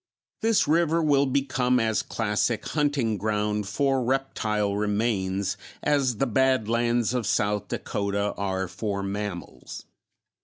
This 0.41 0.67
river 0.67 1.03
will 1.03 1.27
become 1.27 1.79
as 1.79 2.01
classic 2.01 2.65
hunting 2.69 3.19
ground 3.19 3.67
for 3.67 4.03
reptile 4.03 4.75
remains 4.75 5.57
as 5.83 6.17
the 6.17 6.25
Badlands 6.25 7.13
of 7.13 7.27
South 7.27 7.67
Dakota 7.67 8.33
are 8.35 8.67
for 8.67 9.03
mammals. 9.03 9.85